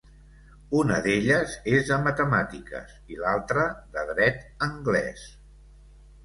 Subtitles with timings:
[0.77, 3.67] Una d'elles és de matemàtiques i l'altra
[3.99, 5.29] de dret anglès.